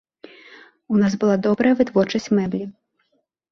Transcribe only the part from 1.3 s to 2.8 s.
добрая вытворчасць мэблі.